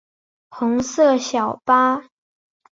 [0.49, 2.05] 红色小巴